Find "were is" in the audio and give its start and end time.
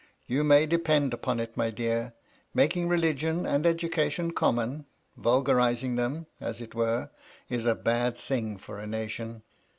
6.73-7.67